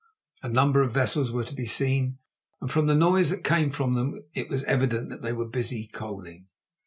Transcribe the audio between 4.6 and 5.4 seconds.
evident they